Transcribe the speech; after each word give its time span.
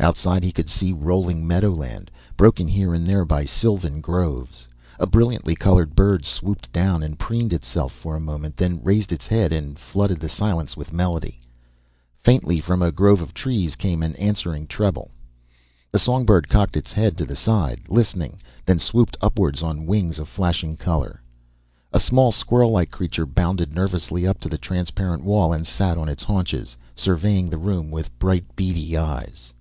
Outside 0.00 0.44
he 0.44 0.52
could 0.52 0.68
see 0.68 0.90
green 0.92 1.04
rolling 1.04 1.46
meadowland, 1.46 2.10
broken 2.36 2.68
here 2.68 2.92
and 2.92 3.06
there 3.06 3.24
by 3.24 3.46
sylvan 3.46 4.02
groves. 4.02 4.68
A 5.00 5.06
brilliantly 5.06 5.54
colored 5.56 5.96
bird 5.96 6.26
swooped 6.26 6.70
down 6.72 7.02
and 7.02 7.18
preened 7.18 7.54
itself 7.54 7.90
for 7.90 8.14
a 8.14 8.20
moment, 8.20 8.58
then 8.58 8.82
raised 8.84 9.12
its 9.12 9.26
head 9.26 9.50
and 9.50 9.78
flooded 9.78 10.20
the 10.20 10.28
silence 10.28 10.76
with 10.76 10.92
melody. 10.92 11.40
Faintly 12.22 12.60
from 12.60 12.82
a 12.82 12.92
grove 12.92 13.22
of 13.22 13.32
trees 13.32 13.76
came 13.76 14.02
an 14.02 14.14
answering 14.16 14.66
treble. 14.66 15.10
The 15.90 15.98
songbird 15.98 16.50
cocked 16.50 16.76
its 16.76 16.92
head 16.92 17.16
to 17.16 17.24
the 17.24 17.34
side, 17.36 17.84
listening, 17.88 18.42
then 18.66 18.78
swooped 18.80 19.16
upward 19.22 19.62
on 19.62 19.86
wings 19.86 20.18
of 20.18 20.28
flashing 20.28 20.76
color. 20.76 21.22
A 21.94 21.98
small 22.00 22.30
squirrellike 22.30 22.90
creature 22.90 23.24
bounded 23.24 23.72
nervously 23.74 24.26
up 24.26 24.38
to 24.40 24.50
the 24.50 24.58
transparent 24.58 25.24
wall 25.24 25.54
and 25.54 25.66
sat 25.66 25.96
on 25.96 26.10
its 26.10 26.24
haunches, 26.24 26.76
surveying 26.94 27.48
the 27.48 27.56
room 27.58 27.90
with 27.90 28.12
bright 28.18 28.54
beady 28.54 28.98
eyes. 28.98 29.54